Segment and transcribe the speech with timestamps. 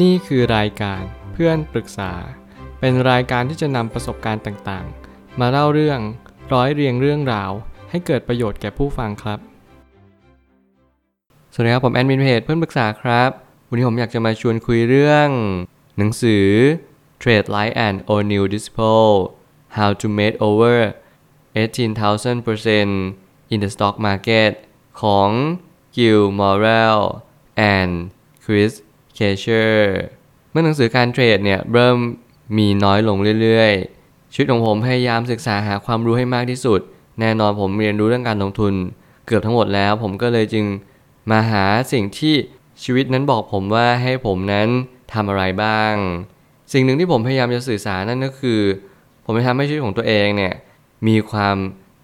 [0.00, 2.12] นี่คือรายการเพื่อนปรึกษา
[2.80, 6.00] เป็นรายการที่จะนำประสบการณ์ต่างๆ มาเล่าเรื่อง
[6.52, 7.50] ร้อยเรียงเรื่องราว
[7.90, 9.38] ให้เกิดประโยชน์แก่ผู้ฟังครับ
[11.52, 13.30] สวัสดีครับผมแอดมินเพจเพื่อนปรึกษาครับ
[13.68, 15.28] วันนี้ผมอยากจะมาชวนคุยเรื่อง
[15.98, 16.46] หนังสือ
[17.22, 19.12] Trade Like an All New Disciple
[19.76, 20.78] How to Make Over
[21.54, 24.52] 18,000% in the Stock Market
[25.00, 25.30] ของ
[25.96, 27.00] Gil Morel
[27.74, 27.92] and
[28.44, 28.72] Chris
[29.18, 29.80] k a s h e r
[30.50, 31.96] เมื่อหนังสือการเทรดเนี่ยเริ่ม
[32.58, 36.80] มีน้อยลงเรื่อยๆชีวิตของผมพยายามศึกษาหาความรู้ให้มากที่สุด
[37.20, 38.74] แน่นอนผมเรียนรู้เรื่องการลงทุน
[39.26, 40.64] เกือบทั้งหมดแล้ว ผมก็เลยจึง
[41.30, 42.34] มาหาสิ่งที่
[42.84, 44.68] ชีวิตนั้นบอกผมว่าให้ผมนั้น
[45.12, 45.94] ทำอะไรบ้าง
[46.72, 48.60] สิ่งหนึ่งที่ผมพยายามจะสื่อสารนั่นก็คือ
[49.24, 50.54] ผมจะทำให้ชีวิตของตัวเองเนี่ย
[51.08, 51.56] มีความ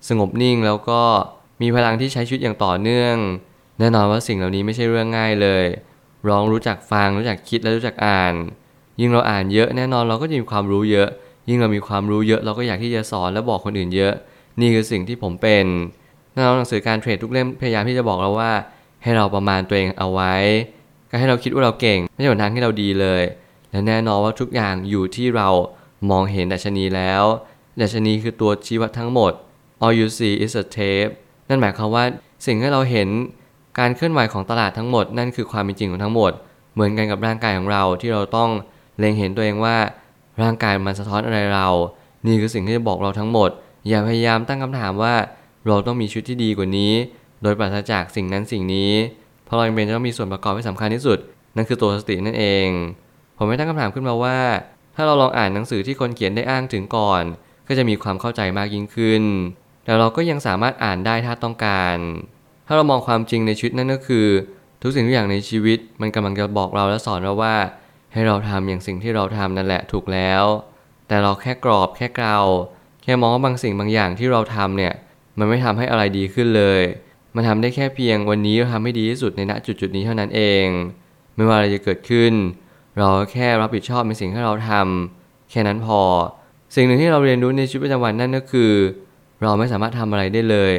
[0.09, 1.03] สงบนิ่งแล้วก็
[1.63, 3.17] มีพลังที่ใช้ชีวิตอย่างต่อเนื่อง
[3.79, 5.65] แน่นอนว่าสิ่งเหล่านี้ไม่ใช่เรื่องง่ายเลย
[6.29, 8.35] ร้องรู้จักฟัง รู้จักคิดและรู้จักอ่าน
[9.01, 11.09] ยิ่งเราอ่านเยอะแน่นอนเราก็จะมีความรู้เยอะ
[11.49, 14.13] ยิ่งเรามีความรู้เยอะเราก็อยากที่จะสอนและบอกคนอื่นเยอะ
[14.61, 15.67] นี่คือสิ่งที่ผมเป็น
[16.33, 18.53] แน่นอนหนังสือการเทรดทุกเล่มพยายามที่จะบอกเราว่า
[19.03, 20.35] ให้เราประมาณตัวเองเอาไว้
[21.11, 23.23] ก็ให้เราคิดว่าเราเก่ง ไม่ใช่หนทางที่เราดีเลย
[23.71, 25.49] และแน่นอนว่าทุกอย่างอยู่ที่เรา
[26.11, 27.23] มองเห็นดัชนีแล้ว
[27.81, 29.33] ดัชนีคือตัวชี้วัดทั้งหมด
[29.85, 31.13] all you see is a tape
[31.49, 32.05] นั่นหมายความว่า
[32.47, 33.09] สิ่งที่เราเห็น
[33.79, 36.33] การเคลื่อนไหวของตลาดทั้งหมดนั่นคือความเป็นจริงของทั้งหมด
[36.75, 38.51] เหมือนกันกับร่างกายของเราที่เราต้อง
[38.99, 39.77] เล็งเห็นตัวเองว่า
[40.43, 41.69] ร่างกายมันสะท้อนอะไรเรา
[42.27, 43.51] นี่คือสิ่งที่จะบอกเราทั้งหมด
[43.89, 45.15] อย่าพยายามตั้งคำถามว่า
[45.67, 46.93] เราต้องมีชุดที่ดีกว่านี้
[47.43, 48.93] โดยปราศจากสิ่งนั้นสิ่งนี้
[49.45, 51.19] เพราะเราเป็นจะต้องมีส่วนประกอบที่สำคัญที่สุด
[51.57, 52.69] นั่นคือตัวสตินั่นเอง
[53.37, 54.39] ผมไม่ตั้งคำถามขึ้นมาว่า
[54.95, 57.23] ถ้าเราลองอ่านหนังสือที่คนเขียนได้อ้างถึงก่อน
[57.69, 59.23] ก็จะมีความเข้าใจมากยิ่งขึ้น
[59.85, 61.97] แต่เราก็ยังสามารถอ่านได้ถ้าต้องการ
[62.69, 64.27] ถ้าเรามองความจริงในชีวิตนั่นก็คือ
[64.83, 67.57] ทุกสิ่งทุกอย่างในชีวิต มันกำลังจะบอกเราและสอนเราว่า
[68.13, 70.45] ให้เราทำอย่างสิ่งที่เราทำนั่นแหละถูกแล้ว
[71.09, 72.39] แต่เราแค่กรอบแค่เกลา
[73.03, 74.95] แค่มองว่าบางสิ่งบางอย่างที่เราทำเนี่ย
[75.39, 76.83] มันไม่ทำให้อะไรดีขึ้นเลย
[77.35, 80.67] มันทำได้แค่เพียงวันนี้เราทำให้ดีที่สุดในณจุดจุดนี้เท่านั้นเอง
[81.37, 82.33] ไม่ว่าอะไรจะเกิดขึ้น
[82.99, 86.01] เราแค่รับผิดชอบในสิ่งที่เราทำแค่นั้นพอ
[86.75, 88.73] สิ่งหนึ่งที่เราเรียนรู้ในชีวิตประจำวันนั่นก็คือ
[89.43, 90.73] เราไม่สามารถทำอะไรได้เลย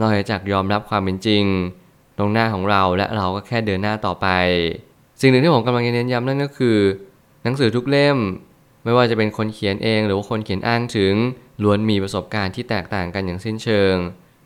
[0.00, 1.44] นอกจากยอมรับความเป็นจริง
[2.18, 4.28] ตรงหน้าของเราและเราก็แค่เดินหน้าต่อไป
[5.20, 6.78] สิ่งหนึ่งที่ผมกำลังจะเน้นย้ำนั่นก็คือ
[7.42, 8.18] หนังสือทุกเล่ม
[8.84, 11.14] ไม่ว่าจะเป็นคนเขียนเองหรือว่าคนเขียนอ้างถึง
[11.62, 13.94] ล้วนมีประสบการณ์ที่แตกต่างกันอย่างสิ้นเชิง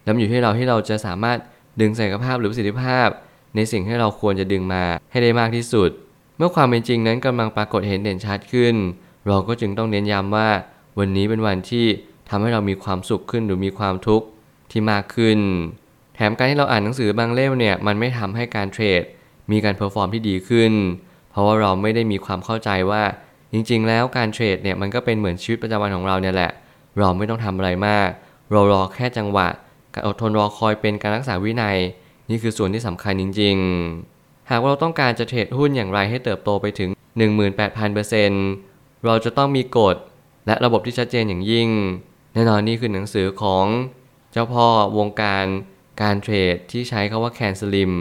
[0.04, 1.38] แล้วอยู่ที่เราที่เราจะสามารถ
[1.80, 3.08] ดึงศักยภาพหรือประสิทธิภาพ
[3.56, 5.90] ในสิ่งที่เราควรจะดึงมาให้ได้มากที่สุด
[6.36, 8.74] เมื่อความเป็นจริงนั้นกำลังปรากฏเห็นเด่นชัดขึ้น
[9.26, 10.48] เราก็จึงต้องเน้นย้ำว่า
[10.98, 11.86] วันนี้เป็นวันที่
[12.28, 14.26] ทำให้เรามีความสุขขึ้นหรือมีความทุกข์
[14.70, 15.38] ที่มากขึ้น
[16.14, 19.02] แถมการที่เราอ่านหนังสือบางเล่มเนี่ยมันไม่ทำให้การเทรด
[19.52, 20.72] มีการ perform ที่ดีขึ้น
[21.30, 23.02] เพราะว่าเราไม่ได้มีความเข้าใจว่า
[23.52, 26.50] จริง ๆ แล้วการเทรดเนี่ยมันก็เป็นเหมือนชีวิตประจำวันของเราเนี่ยแหละ
[26.98, 28.08] เราไม่ต้องทำอะไรมาก
[28.52, 29.48] เรารอแค่จังหวะ
[29.94, 31.78] การอดทนรอคอยเป็นการรักษาวินัย
[32.30, 33.56] นี่คือส่วนที่สำคัญจริง
[34.04, 36.90] ๆ หากว่าเราต้องการจะเทรดหุ้นอย่างไรให้เติบโตไปถึง
[37.76, 39.96] 18,000%เราจะต้องมีกฎ
[40.46, 41.68] และระบบที่ชัดเจนอย่างยิ่ง
[42.34, 43.64] แน่นอนนี่คือหนังสือของ
[44.32, 44.66] เจ้าพ่อ
[44.98, 45.46] วงการ
[46.02, 47.92] การเทรดที่ใช้คาว่าแคนสลิม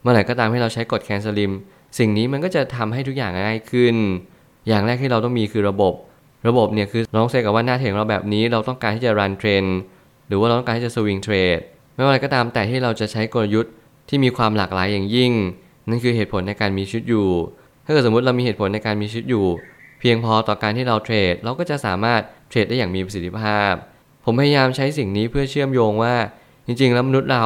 [0.00, 1.52] เมื่อไหร่ก็ตามให้เราใช้กฎ CAN SLIM
[1.98, 3.96] สิ่งนี้มันก็จะทำให้ทุกอย่างง่ายขึ้น
[4.68, 5.94] อย่างแรกที่เราต้องมีคือระบบ
[6.48, 9.64] ระบบเนี่ยคือเราต้อง setup ว่าหน้าเทรดเราแบบนี้ เราต้องการที่จะ run trend
[10.28, 11.58] หรือว่าเราต้องการที่จะ swing trade
[11.94, 13.72] ไม่ว่าอะไรก็ตามแต่ที่เราจะใช้กลยุทธ์
[14.08, 15.32] ที่มีความหลากหลายอย่างยิ่ง
[15.88, 17.28] นั่นคือเหตุผลในการมีชุดอยู่
[17.84, 19.46] ถ้าเกิดสมมติเรามีเหตุผลในการมีชุดอยู่
[20.00, 23.72] เพียงพอต่อการที่เราเทรดเราก็จะสามารถเทรดได้อย่างมีประสิทธิภาพ
[24.28, 26.14] ผมพยายามใช้สิ่งนี้เพื่อเชื่อมโยงว่า
[26.66, 27.44] จริง ๆ แล้วมนุษย์เรา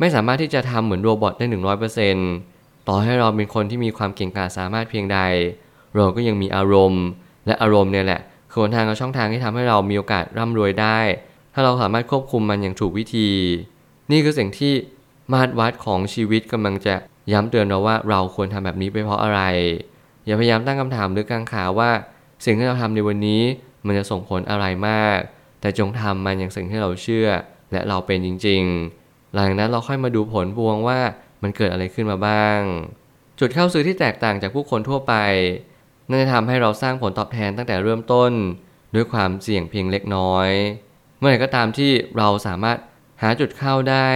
[0.00, 2.30] ไม่สามารถที่จะทำเหมือนโรบอทได้หนึ่งร้อยเปอร์เซ็นต์
[2.88, 5.18] ต่อให้เราเป็นคนที่มีความเก่งกาจสามารถเพียงใด
[5.94, 7.04] เราก็ยังมีอารมณ์
[7.46, 10.98] และอารมณ์เนี่ยแหละคือหนทางกับช่องทางที่ทำให้เรามีโอกาสร่ำรวยได้
[11.54, 13.30] ถ้าเราสามารถควบคุมมันอย่างถูกวิธี
[14.10, 14.72] นี่คือสิ่งที่
[15.32, 16.94] มาตรวัดของชีวิตกำลังจะ
[17.32, 19.40] ย้ำเตือนเราว่าเราควรทำแบบนี้ไปเพราะอะไร
[20.26, 21.90] อย่าพยายามตั้งคำถามหรือกังขาว่า
[22.44, 23.42] สิ่งที่เราทำในวันนี้
[23.86, 25.20] มันจะส่งผลอะไรมาก
[25.60, 27.28] แต่จงทำมันอย่างสิ่งที่เราเชื่อ
[27.72, 28.62] และเราเป็นจริง
[28.98, 30.98] ๆ หลังนั้นเราค่อยมาดูผลพวงว่า
[31.42, 32.60] มันเกิดอะไรขึ้นมาบ้าง
[33.40, 35.14] จุดเข้าซื้อที่แตกต่างจากผู้คนทั่วไป
[36.08, 38.32] นั่นจะทำให้เราสร้างผลตอบแทนตั้งแต่เริ่มต้น
[38.94, 40.48] ด้วยความเสี่ยงเพียงเล็กน้อย
[41.18, 42.78] เมื่อไหร่ก็ตามที่เราสามารถ
[43.22, 44.10] หาจุดเข้าได้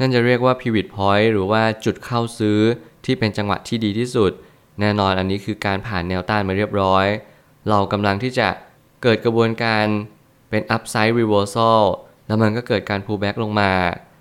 [0.00, 2.58] นั่นจะเรียกว่า pivot point หรือว่าจุดเข้าซื้อ
[3.04, 4.32] ที่เป็นจังหวะที่ดีที่สุด
[4.80, 7.06] แน่นอนอันนี้คือการผ่านแนวต้านมาเรียบร้อย
[7.68, 8.48] เรากำลังที่จะ
[9.02, 9.86] เกิดกระบวนการ
[10.50, 11.82] เป็น upside reversal
[12.26, 13.72] แล้วมันก็เกิดการ pullback ลงมา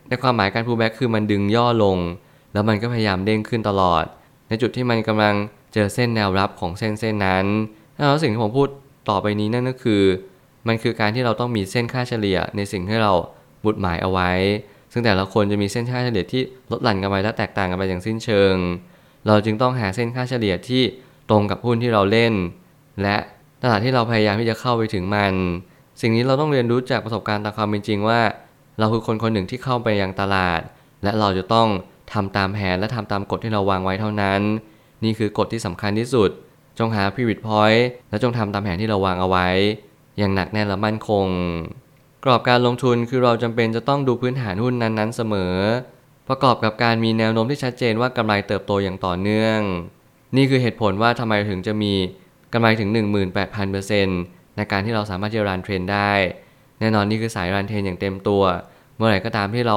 [0.10, 1.98] ในความหมายการ pullback คือมันดึงย่อลง
[2.54, 4.04] แล้วมันก็พยายามเด้งขึ้นตลอด
[4.48, 5.36] ในจุดที่มันกำลัง
[5.74, 7.46] เจอเส้นแนวรับของเส้นเส้นนั้น
[7.96, 8.68] แล้วสิ่งที่ผมพูด
[9.10, 10.02] ต่อไปนี้นั่นก็คือ
[10.68, 13.12] มันคือการที่เราต้องมีเส้นค่าเฉลี่ยในสิ่งที่เรา
[13.64, 14.32] บุดหมายเอาไว้
[14.92, 16.42] ซึ่งแต่ละคนจะมีเส้นค่าเฉลี่ยที่
[16.72, 18.56] ลดหลั่นกันไปและแตกต่างกันไปอย่างสิ้นเชิง
[19.28, 20.84] เราจึงต้องหาเส้นค่าเฉลี่ยที่
[21.30, 22.34] ตรงกับหุ้นที่เราเล่น
[23.02, 23.16] และ
[23.64, 25.34] ตลาดที่เราพยายามที่จะเข้าไปถึงมัน
[26.02, 28.22] สิ่งนี้เราต้องเรียนรู้จากประสบการณ์ตามความเป็นจริงว่า
[28.80, 30.62] เราคือคนคนหนึ่งที่เข้าไปยังตลาด
[31.04, 31.68] และเราจะต้อง
[32.14, 34.42] ทำตามแผนและทำตามกฎที่เราวางไว้เท่านั้น
[35.04, 36.30] นี่คือกฎที่สำคัญที่สุด
[36.80, 39.48] จงหา pivot point และจงทำตามแผนที่เราวางเอาไว้
[40.18, 41.26] อย่างหนักแน่นและมั่นคง
[42.24, 45.54] กรอบการลงทุนคือเราจำเป็นจะต้องดูพื้นฐานหุ้นนั้นๆ เสมอ
[46.28, 49.60] ประกอบกับการมีแนวโน้มที่ชัดเจนว่ากำไรเติบโตอย่างต่อเนื่อง
[50.36, 51.94] นี่คือเหตุผลว่าทำไมถึงจะมี
[52.54, 56.12] กำไรถึง 18,000% ในการที่เราสามารถจะรันเทรนได้
[56.80, 58.44] แน่นอนนี่คือสายรันเทรนอย่างเต็มตัว
[58.96, 59.76] เมื่อไหร่ก็ตามที่เรา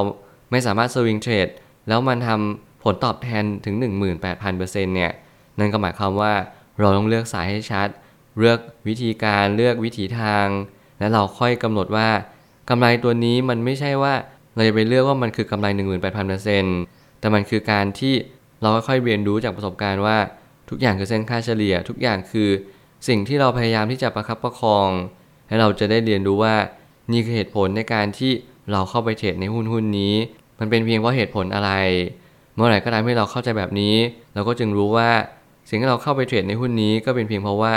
[0.50, 1.49] ไม่สามารถสวิงเทรด
[1.88, 3.75] แล้วมันทำผลตอบแทนถึง
[4.21, 4.61] 18,000%
[4.97, 5.12] เนี่ย
[5.59, 6.32] นั่นก็หมายความว่า
[6.81, 7.88] เราต้องเลือกสายให้ชัด
[8.38, 10.47] เลือกวิธีการเลือกวิถีทาง
[10.99, 12.09] และเราค่อยกำหนดว่า
[12.71, 14.15] กำไรตัวนี้มันไม่ใช่ว่า
[14.55, 15.67] เราจะไปเลือกว่ามันคือกำไร
[16.44, 18.15] 18,000%แต่มันคือการที่
[18.61, 20.17] เราค่อยๆเรียนรู้จากประสบการณ์ว่า
[20.71, 22.49] ทุกอย่างคือเส้นค่าเฉลี่ย ทุกอย่างคือ
[23.08, 24.88] สิ่งที่เราพยายามที่จะประคับประคอง
[25.49, 26.55] ให้เราจะได้เรียนรู้ว่า
[27.12, 28.32] นี่คือเหตุผลในการที่
[28.73, 30.14] เราเข้าไปเทรดในหุ้นหุ้นนี้
[30.58, 31.70] มันเป็นเพียงเพราะเหตุผลอะไร
[32.55, 33.94] เมื่อไหร่ก็ตามที่เราเข้าใจแบบนี้
[34.35, 35.11] เราก็จึงรู้ว่า
[35.69, 37.75] สิ่งที่เราเข้าไปเทรดในหุ้นนี้ก็เป็นเพียงเพราะว่า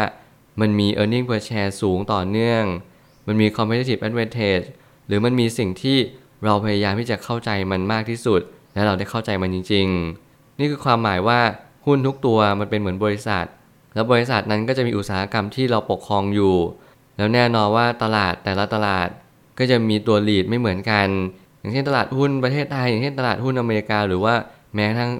[0.61, 2.63] มันมี e a r n i n g per share สูงต่อเนื่อง
[3.27, 4.65] มันมี competitive advantage
[5.07, 5.97] หรือมันมีสิ่งที่
[6.45, 8.41] เราพยายามที่จะเข้าใจมันมากที่สุด
[8.73, 9.87] และเราได้เข้าใจมันจริง
[10.23, 11.39] ๆ นี่คือความหมายว่า
[11.85, 13.45] หุ้นทุกตัวมันเป็นเหมือนบริษัท
[13.93, 16.55] แล้วบริษัทนั้นก็จะมีอุตสาหกรรมที่เราปกครองอยู่
[17.17, 19.07] แล้วแน่นอนว่าตลาดแต่ละตลาด
[19.57, 21.07] ก็จะมีตัวลีดไม่เหมือนกัน
[21.59, 24.35] อย่างเช่นตลาดหุ้นประเทศไทย อย่างเช่นตลาดหุ้นอเมริกา หรือว่า
[24.75, 25.11] แม้กระทั่ง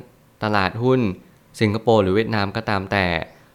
[0.43, 0.99] ตลาดหุ้น
[1.61, 3.05] สิงคโปร์หรือเวียดนามก็ตามแต่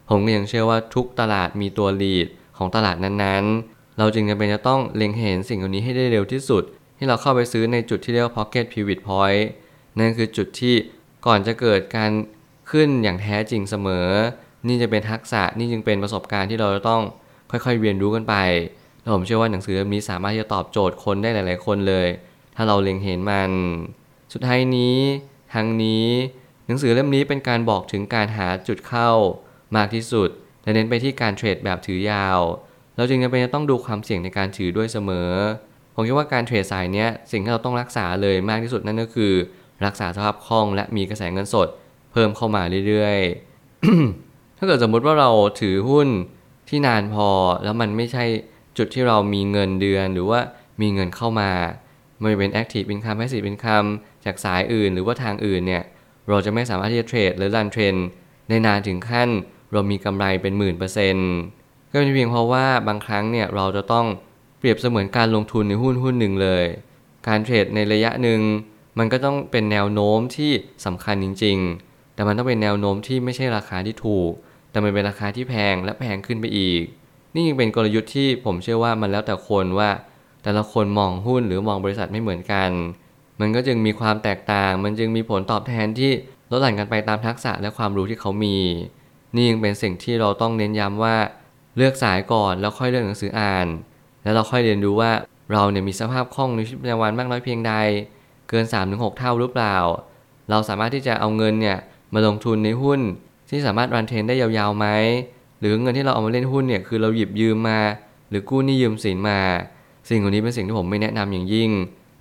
[0.09, 2.26] ผมก็ยังเชื่อว่าทุกตลาดมีตัวลีด
[2.56, 6.62] ของตลาดนั้นๆ เราจึงจำเป็นจะต้องเล็งเห็นสิ่งเหล่านี้ให้ได้เร็วที่สุด
[6.99, 9.44] ที่เราเข้าไปซื้อในจุดที่เรียกว่า pocket pivot point
[9.99, 10.75] นั่นคือจุดที่
[11.26, 12.11] ก่อนจะเกิดการ
[12.70, 14.09] ขึ้นอย่างแท้จริงเสมอ
[14.66, 17.02] นี่จะเป็นทักษะนี่จึงเป็นประสบการณ์ที่เราจะต้อง
[17.50, 18.34] ค่อยๆเรียนรู้กันไป
[19.00, 22.08] และผมเชื่อว่าหนังสือเล่มนี้สามารถที่จะตอบโจทย์คนได้หลายๆ คนเลย
[22.56, 23.50] ถ้าเราเล็งเห็นมัน
[24.32, 24.99] สุดท้ายนี้
[25.55, 26.06] ทั้งนี้
[26.66, 29.10] หนังสือเล่มนี้เป็นการบอกถึงการหาจุดเข้า
[29.76, 30.28] มากที่สุด
[30.62, 32.40] และเน้นไปที่การเทรดแบบถือยาว
[32.96, 35.31] เราจึงจำเป็นจะต้องดูความเสี่ยงในการถือด้วยเสมอ
[35.94, 39.32] ผมคิดว่าการเทรดสายนี้สิ่งที่เราต้องรักษาเลยมากที่สุดนั่นก็คือ
[39.87, 41.69] รักษาสภาพคล่องและมีกระแสเงินสด
[42.12, 44.28] เพิ่มเข้ามาเรื่อยๆ
[44.58, 46.08] ถ้าเกิดสมมุติว่าเราถือหุ้น
[46.69, 47.28] ที่นานพอ
[47.64, 48.25] แล้วมันไม่ใช่
[48.78, 50.40] จุดที่เรามีเงินเดือน หรือว่า
[50.81, 51.50] มีเงินเข้ามา
[52.20, 53.88] ไม่เป็น Active Income Passive Income
[54.25, 55.82] จากสายอื่น หรือว่าทางอื่นเนี่ย
[56.28, 57.94] เราจะไม่สามารถที่จะเทรดหรือรันเทรน
[58.49, 59.28] ได้นานถึงขั้น
[59.72, 61.31] เรามีกำไรเป็นหมื่นเปอร์เซ็นต์
[61.90, 64.06] ก็เป็นเพียงเพราะว่าบางครั้งเนี่ยเราจะต้อง
[64.58, 66.64] เปรียบเสมือนการลงทุนในหุ้นหุ้นหนึ่งเลย
[67.28, 68.40] การเทรดในระยะหนึ่ง
[68.99, 70.52] มันก็ต้องเป็นแนวโน้มที่
[70.87, 71.56] สำคัญจริง
[71.87, 74.32] ๆ แต่มันต้องเป็นแนวโน้มที่ไม่ใช่ราคาที่ถูก
[74.70, 76.82] แต่มันเป็นราคาที่แพงและแพงขึ้นไปอีก
[77.35, 79.91] นี่ยังเป็นกลยุทธ์ที่ผมเชื่อว่ามันแล้วแต่คนว่า
[80.43, 82.70] แต่ละคนมองหุ้นหรือมองบริษัทไม่เหมือนกัน
[83.41, 86.11] มันก็จึงมีความแตกต่าง มันจึงมีผลตอบแทนที่
[86.50, 88.56] ลดหลั่นกันไปตามทักษะและความรู้ที่เขามี
[89.35, 91.17] นี่ยังเป็นสิ่งที่เราต้องเน้นย้ำว่า
[91.77, 93.67] เลือกสายก่อนแล้วค่อยเลือกหนังสืออ่าน
[94.22, 95.10] แล้วเราค่อยเรียนรู้ว่า
[95.53, 97.72] เราเนี่ยมีสภาพคล่องในชีวิตประจำวันมากน้อยเพียงใด
[98.48, 99.77] เกิน 3-6 เท่าหรือเปล่า
[100.51, 101.79] เราสามารถที่จะเอาเงินเนี่ย
[102.13, 103.01] มาลงทุนในหุ้น
[103.50, 104.86] ที่สามารถรันเทรนได้ยาวๆไหม
[105.60, 107.81] หรือเงินที่เราเอามาเล่นหุ้นเนี่ยคือเราหยิบยืมมา
[108.31, 109.40] หรือกู้หนี้ยืมสินมา
[110.08, 111.70] สิ่งเหล่านี้เป็นสิ่งที่ผมไม่แนะนำอย่างยิ่ง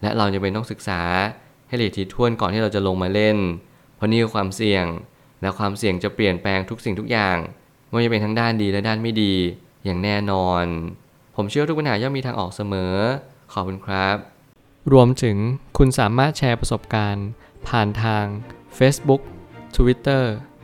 [0.02, 1.02] และเราจะเป็นต้องศึกษา
[1.68, 3.38] ให้ละเอียดถี่ถ้วนก่อนที่เราจะลงมาเล่น
[3.96, 4.86] เพราะนี่คือความเสี่ยง
[5.42, 7.38] และความเสี่ยงจะเปลี่ยนแปลงทุกสิ่งทุกอย่าง
[7.88, 9.34] ไม่ว่าจะเป็นทั้งด้านดีและด้านไม่ดี
[9.86, 10.66] อย่างแน่นอน
[11.36, 12.94] ผมเชื่อทุกปัญหาย่อมมีทางออกเสมอ
[13.54, 14.16] ขอบคุณครับ
[14.94, 15.38] รวมถึง
[15.78, 17.28] คุณสามารถแชร์ประสบการณ์
[17.68, 18.26] ผ่านทาง
[18.78, 19.22] Facebook
[19.76, 20.24] Twitter